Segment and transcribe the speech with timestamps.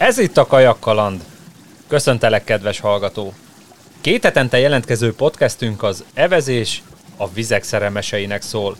[0.00, 1.20] Ez itt a Kajakkaland.
[1.86, 3.32] Köszöntelek, kedves hallgató!
[4.00, 6.82] Két hetente jelentkező podcastünk az Evezés
[7.16, 8.76] a vizek szerelmeseinek szól.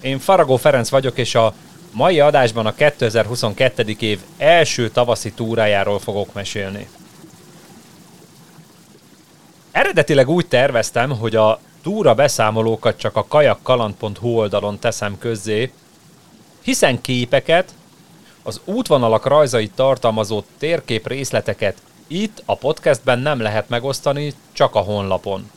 [0.00, 1.54] Én Faragó Ferenc vagyok, és a
[1.92, 3.96] mai adásban a 2022.
[3.98, 6.88] év első tavaszi túrájáról fogok mesélni.
[9.72, 15.72] Eredetileg úgy terveztem, hogy a túra beszámolókat csak a kajakkaland.hu oldalon teszem közzé,
[16.62, 17.72] hiszen képeket,
[18.46, 21.76] az útvonalak rajzait tartalmazó térkép részleteket
[22.06, 25.50] itt a podcastben nem lehet megosztani, csak a honlapon.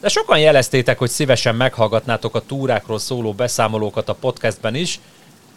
[0.00, 5.00] De sokan jeleztétek, hogy szívesen meghallgatnátok a túrákról szóló beszámolókat a podcastben is,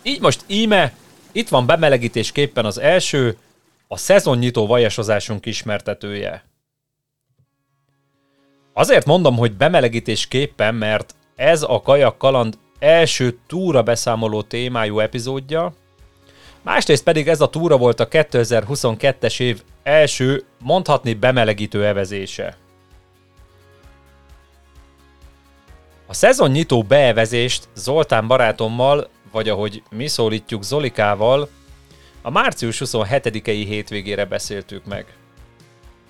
[0.02, 0.94] így most íme,
[1.32, 3.38] itt van bemelegítésképpen az első,
[3.88, 6.44] a szezonnyitó vajasozásunk ismertetője.
[8.74, 15.74] Azért mondom, hogy bemelegítésképpen, mert ez a Kajak Kaland első túra beszámoló témájú epizódja,
[16.62, 22.58] másrészt pedig ez a túra volt a 2022-es év első, mondhatni bemelegítő evezése.
[26.08, 31.50] A szezon nyitó beevezést Zoltán barátommal, vagy ahogy mi szólítjuk Zolikával,
[32.22, 35.06] a március 27-i hétvégére beszéltük meg.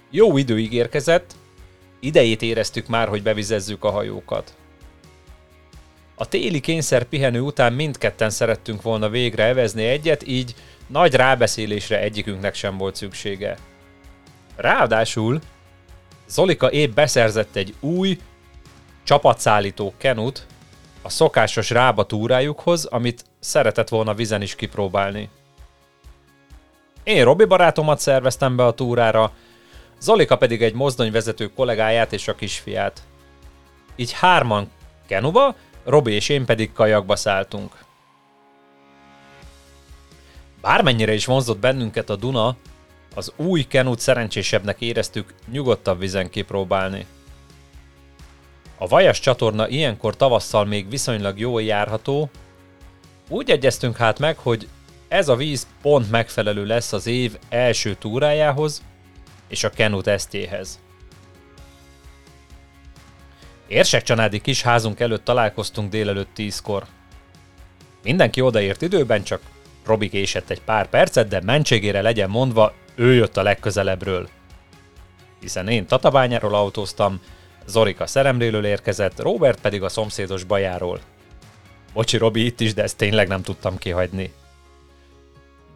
[0.09, 1.35] Jó idő ígérkezett,
[1.99, 4.55] idejét éreztük már, hogy bevizezzük a hajókat.
[6.15, 10.55] A téli kényszer pihenő után mindketten szerettünk volna végre evezni egyet, így
[10.87, 13.57] nagy rábeszélésre egyikünknek sem volt szüksége.
[14.55, 15.39] Ráadásul
[16.27, 18.19] Zolika épp beszerzett egy új,
[19.03, 20.45] csapatszállító kenut
[21.01, 25.29] a szokásos rába túrájukhoz, amit szeretett volna vizen is kipróbálni.
[27.03, 29.31] Én Robi barátomat szerveztem be a túrára,
[29.99, 33.01] Zolika pedig egy mozdonyvezető kollégáját és a kisfiát.
[33.95, 34.69] Így hárman
[35.07, 37.83] kenuba, Robi és én pedig kajakba szálltunk.
[40.61, 42.55] Bármennyire is vonzott bennünket a Duna,
[43.15, 47.05] az új kenút szerencsésebbnek éreztük nyugodtabb vizen kipróbálni.
[48.77, 52.29] A Vajas csatorna ilyenkor tavasszal még viszonylag jól járható,
[53.29, 54.67] úgy egyeztünk hát meg, hogy
[55.07, 58.83] ez a víz pont megfelelő lesz az év első túrájához
[59.47, 60.79] és a kenut tesztjéhez.
[63.67, 66.85] Érsek csanádi kis házunk előtt találkoztunk délelőtt tízkor.
[68.03, 69.41] Mindenki odaért időben, csak
[69.85, 74.29] Robi késett egy pár percet, de mentségére legyen mondva, ő jött a legközelebbről.
[75.39, 77.21] Hiszen én Tatabányáról autóztam,
[77.67, 80.99] Zorika Szeremlélől érkezett, Robert pedig a szomszédos bajáról.
[81.93, 84.33] Bocsi Robi itt is, de ezt tényleg nem tudtam kihagyni.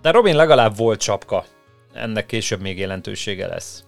[0.01, 1.45] De Robin legalább volt csapka.
[1.94, 3.83] Ennek később még jelentősége lesz.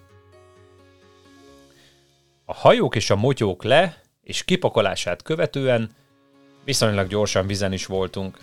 [2.52, 5.90] A hajók és a motyók le és kipakolását követően
[6.66, 8.38] viszonylag gyorsan vizen is voltunk.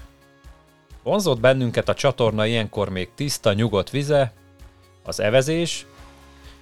[1.03, 4.33] Vonzott bennünket a csatorna ilyenkor még tiszta, nyugodt vize,
[5.03, 5.87] az evezés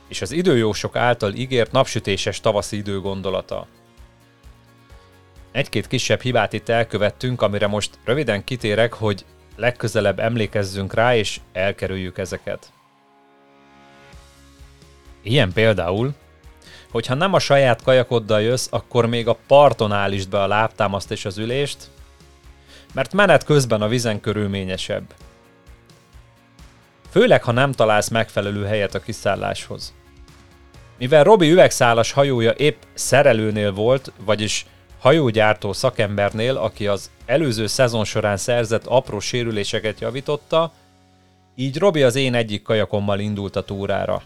[0.08, 3.66] és az időjósok által ígért napsütéses tavaszi idő gondolata.
[5.52, 9.24] Egy-két kisebb hibát itt elkövettünk, amire most röviden kitérek, hogy
[9.56, 12.72] legközelebb emlékezzünk rá és elkerüljük ezeket.
[15.22, 16.14] Ilyen például,
[16.90, 21.24] hogyha nem a saját kajakoddal jössz, akkor még a parton állítsd be a lábtámaszt és
[21.24, 21.90] az ülést,
[22.92, 25.14] mert menet közben a vizen körülményesebb.
[27.10, 29.94] Főleg, ha nem találsz megfelelő helyet a kiszálláshoz.
[30.98, 34.66] Mivel Robi üvegszálas hajója épp szerelőnél volt, vagyis
[34.98, 40.72] hajógyártó szakembernél, aki az előző szezon során szerzett apró sérüléseket javította,
[41.54, 44.22] így Robi az én egyik kajakommal indult a túrára.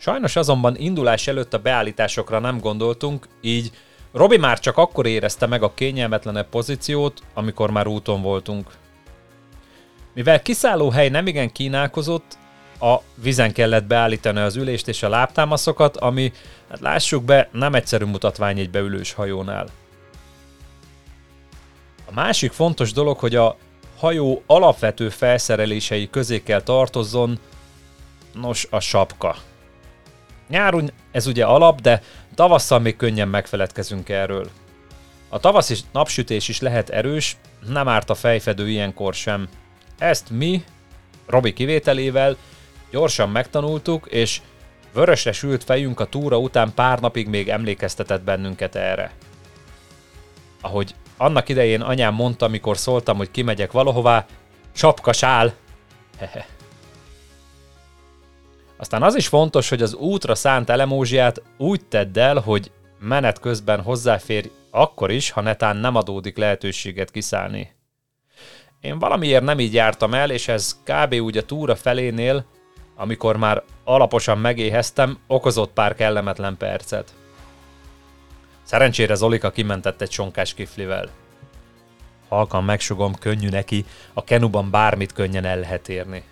[0.00, 3.70] Sajnos azonban indulás előtt a beállításokra nem gondoltunk, így
[4.12, 8.66] Robi már csak akkor érezte meg a kényelmetlenebb pozíciót, amikor már úton voltunk.
[10.14, 12.38] Mivel kiszállóhely nem igen kínálkozott,
[12.80, 16.32] a vizen kellett beállítani az ülést és a lábtámaszokat, ami,
[16.68, 19.68] hát lássuk be, nem egyszerű mutatvány egy beülős hajónál.
[22.10, 23.56] A másik fontos dolog, hogy a
[23.98, 27.38] hajó alapvető felszerelései közé kell tartozzon,
[28.32, 29.36] nos, a sapka.
[30.48, 32.02] Nyáron ez ugye alap, de
[32.34, 34.50] tavasszal még könnyen megfeledkezünk erről.
[35.28, 37.36] A tavaszi napsütés is lehet erős,
[37.66, 39.48] nem árt a fejfedő ilyenkor sem.
[39.98, 40.64] Ezt mi,
[41.26, 42.36] Robi kivételével,
[42.90, 44.40] gyorsan megtanultuk, és
[44.92, 49.12] vörösre sült fejünk a túra után pár napig még emlékeztetett bennünket erre.
[50.60, 54.26] Ahogy annak idején anyám mondta, amikor szóltam, hogy kimegyek valahová,
[54.74, 55.54] csapka sál.
[56.18, 56.46] Hehe.
[58.78, 63.82] Aztán az is fontos, hogy az útra szánt elemózsiát úgy tedd el, hogy menet közben
[63.82, 67.76] hozzáférj akkor is, ha netán nem adódik lehetőséget kiszállni.
[68.80, 71.14] én valamiért nem így jártam el, és ez kb.
[71.14, 72.44] úgy a túra felénél,
[72.96, 77.14] amikor már alaposan megéheztem, okozott pár kellemetlen percet.
[78.62, 81.08] Szerencsére Zolika kimentett egy sonkás kiflivel.
[82.28, 86.24] Halkan megsugom, könnyű neki, a kenuban bármit könnyen el lehet érni.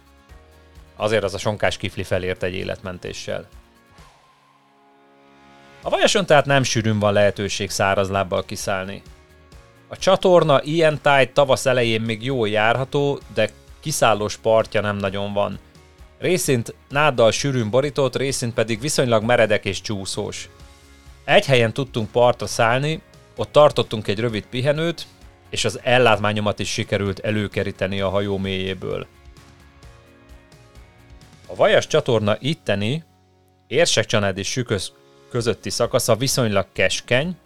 [0.96, 3.48] Azért az a sonkás kifli felért egy életmentéssel.
[5.82, 9.02] A vajason tehát nem sűrűn van lehetőség szárazlábbal kiszállni.
[9.88, 13.50] A csatorna ilyen táj tavasz elején még jól járható, de
[13.80, 15.58] kiszállós partja nem nagyon van.
[16.18, 20.48] Részint náddal sűrűn borított, részint pedig viszonylag meredek és csúszós.
[21.24, 23.02] Egy helyen tudtunk partra szállni,
[23.36, 25.06] ott tartottunk egy rövid pihenőt,
[25.50, 29.06] és az ellátmányomat is sikerült előkeríteni a hajó mélyéből.
[31.46, 33.04] A vajas csatorna itteni,
[33.66, 34.92] Érsekcsanád Süköz
[35.30, 37.36] közötti szakasza viszonylag keskeny,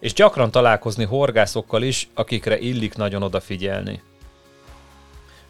[0.00, 4.02] és gyakran találkozni horgászokkal is, akikre illik nagyon odafigyelni.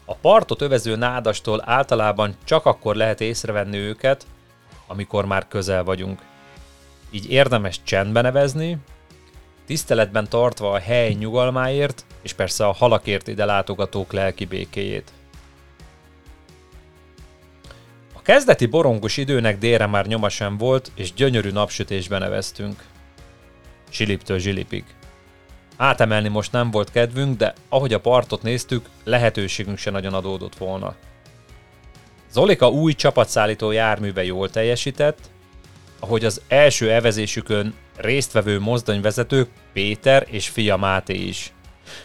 [0.05, 4.25] A partot övező nádastól általában csak akkor lehet észrevenni őket,
[4.87, 6.21] amikor már közel vagyunk.
[7.11, 8.77] Így érdemes csendben nevezni,
[9.65, 15.11] tiszteletben tartva a hely nyugalmáért, és persze a halakért ide látogatók lelki békéjét.
[18.29, 22.83] Kezdeti borongos időnek délre már nyoma sem volt, és gyönyörű napsütésben neveztünk.
[23.91, 24.83] Zsiliptől zsilipig.
[25.77, 30.95] Átemelni most nem volt kedvünk, de ahogy a partot néztük, lehetőségünk se nagyon adódott volna.
[32.31, 35.19] Zolika új csapatszállító járműve jól teljesített,
[35.99, 41.53] ahogy az első evezésükön résztvevő mozdonyvezetők Péter és fia Máté is.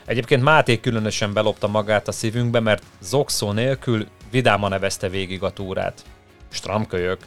[0.05, 6.05] Egyébként Máté különösen belopta magát a szívünkbe, mert zokszó nélkül vidáman nevezte végig a túrát.
[6.55, 7.27] Stramkölyök.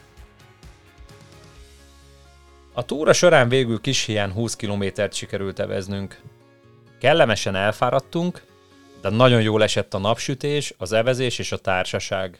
[2.73, 6.21] A túra során végül kis hiány 20 kilométert sikerült eveznünk.
[6.99, 8.45] Kellemesen elfáradtunk,
[9.01, 12.39] de nagyon jól esett a napsütés, az evezés és a társaság.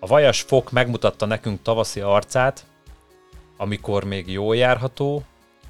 [0.00, 2.66] A vajas fok megmutatta nekünk tavaszi arcát,
[3.56, 5.24] amikor még jól járható,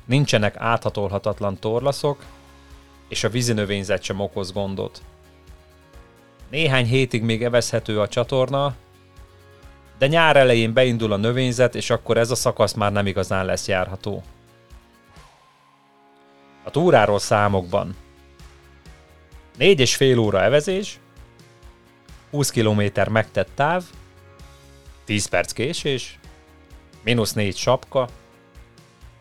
[0.04, 2.24] nincsenek áthatolhatatlan torlaszok,
[3.08, 5.02] és a vízinövényzet sem okoz gondot.
[6.50, 8.74] Néhány hétig még evezhető a csatorna,
[9.98, 13.68] de nyár elején beindul a növényzet, és akkor ez a szakasz már nem igazán lesz
[13.68, 14.22] járható.
[16.64, 17.96] A túráról számokban.
[19.58, 20.98] 4 és fél óra evezés,
[22.30, 23.84] 20 km megtett táv,
[25.04, 26.18] 10 perc késés,
[27.02, 28.08] mínusz 4 sapka,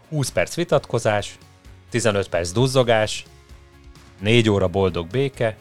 [0.09, 1.37] 20 perc vitatkozás,
[1.89, 3.25] 15 perc duzzogás,
[4.19, 5.57] 4 óra boldog béke,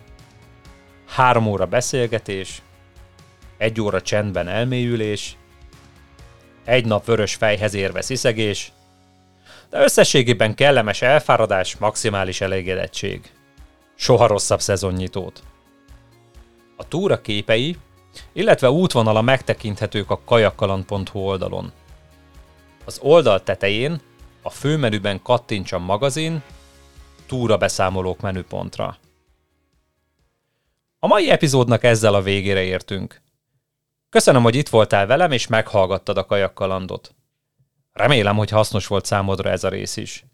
[1.07, 2.63] 3 óra beszélgetés,
[3.63, 5.37] 1 óra csendben elmélyülés,
[6.65, 8.73] egy nap vörös fejhez érve sziszegés,
[9.71, 13.33] de összességében kellemes elfáradás, maximális elégedettség.
[13.95, 15.43] Soha rosszabb szezonnyitót.
[16.77, 17.77] A túra képei,
[18.33, 21.73] illetve útvonala megtekinthetők a kajakkaland.hu oldalon.
[22.85, 24.01] Az oldal tetején
[24.43, 26.43] a főmenüben kattints a magazin,
[27.27, 28.97] túra beszámolók menüpontra.
[30.99, 33.22] A mai epizódnak ezzel a végére értünk.
[34.13, 37.15] Köszönöm, hogy itt voltál velem, és meghallgattad a kajakkalandot.
[37.93, 40.25] Remélem, hogy hasznos volt számodra ez a rész is.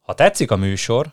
[0.00, 1.12] Ha tetszik a műsor,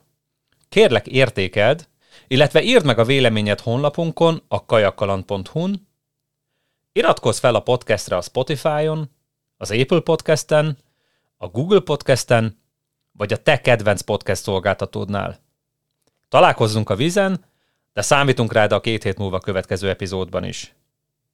[0.70, 1.88] kérlek értékeld,
[2.28, 5.88] illetve írd meg a véleményed honlapunkon a kajakkaland.hu-n,
[6.92, 9.10] iratkozz fel a podcastre a Spotify-on,
[9.58, 10.78] az Apple Podcasten,
[11.38, 12.62] a Google Podcasten,
[13.12, 15.40] vagy a te kedvenc podcast szolgáltatódnál.
[16.30, 17.46] Találkozzunk a vízen,
[17.94, 20.74] de számítunk rád a két hét múlva következő epizódban is.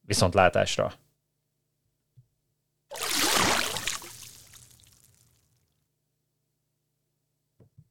[0.06, 0.94] Viszontlátásra!